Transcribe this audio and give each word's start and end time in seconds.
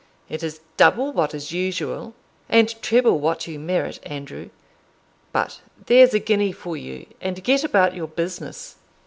"It 0.29 0.41
is 0.41 0.61
double 0.77 1.13
what 1.13 1.35
is 1.35 1.51
usual, 1.51 2.15
and 2.49 2.73
treble 2.81 3.19
what 3.19 3.45
you 3.45 3.59
merit, 3.59 3.99
Andrew; 4.01 4.49
but 5.31 5.61
there's 5.85 6.15
a 6.15 6.19
guinea 6.19 6.51
for 6.53 6.75
you, 6.75 7.05
and 7.21 7.43
get 7.43 7.63
about 7.63 7.93
your 7.93 8.07
business." 8.07 8.77